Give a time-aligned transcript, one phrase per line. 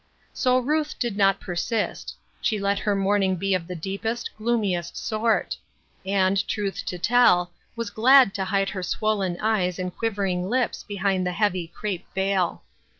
[0.33, 5.55] So Ruth did not persist; she let her mourning be of the deepest, gloomiest sort;
[6.03, 10.81] and, truth to tell, was glad to hide her swollen eyes and quiver ing lips
[10.81, 12.63] behind the heavy crepe veil.